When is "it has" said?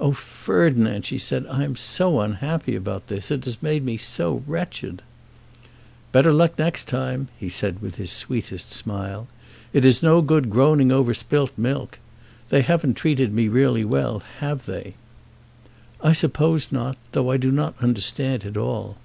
3.30-3.62